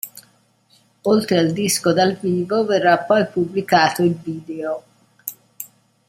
Oltre 1.01 1.37
al 1.37 1.51
disco 1.51 1.93
dal 1.93 2.13
vivo 2.15 2.65
verrà 2.65 2.93
anche 2.93 3.05
poi 3.05 3.27
pubblicato 3.27 4.01
il 4.01 4.15
video. 4.15 4.83